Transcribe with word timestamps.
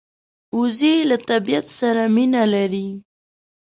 وزې 0.57 0.95
له 1.09 1.17
طبیعت 1.29 1.65
سره 1.79 2.03
مینه 2.15 2.43
لري 2.53 2.87